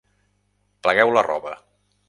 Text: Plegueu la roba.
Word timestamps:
Plegueu 0.87 1.13
la 1.19 1.27
roba. 1.29 1.55